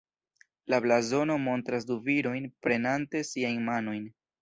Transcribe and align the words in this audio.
La 0.73 0.79
blazono 0.85 1.35
montras 1.45 1.87
du 1.91 1.99
virojn 2.09 2.51
prenante 2.67 3.25
siajn 3.33 3.65
manojn. 3.73 4.15